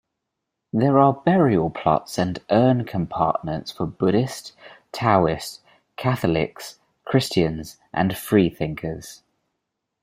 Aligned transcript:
There 0.73 0.97
are 0.97 1.13
burial 1.13 1.69
plots 1.69 2.17
and 2.17 2.39
urn 2.49 2.85
compartments 2.85 3.71
for 3.71 3.85
Buddhist, 3.85 4.53
Taoist, 4.91 5.61
Catholics, 5.95 6.79
Christians 7.05 7.77
and 7.93 8.17
free-thinkers. 8.17 9.21